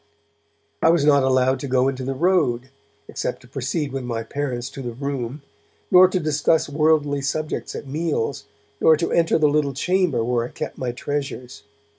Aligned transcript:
I 0.81 0.89
was 0.89 1.05
not 1.05 1.21
allowed 1.21 1.59
to 1.59 1.67
go 1.67 1.87
into 1.87 2.03
the 2.03 2.15
road, 2.15 2.71
except 3.07 3.41
to 3.41 3.47
proceed 3.47 3.91
with 3.91 4.03
my 4.03 4.23
parents 4.23 4.71
to 4.71 4.81
the 4.81 4.93
Room, 4.93 5.43
nor 5.91 6.07
to 6.07 6.19
discuss 6.19 6.67
worldly 6.67 7.21
subjects 7.21 7.75
at 7.75 7.85
meals, 7.85 8.45
nor 8.79 8.97
to 8.97 9.11
enter 9.11 9.37
the 9.37 9.47
little 9.47 9.75
chamber 9.75 10.23
where 10.23 10.43
I 10.43 10.49
kept 10.49 10.79
my 10.79 10.91
treasures. 10.91 11.61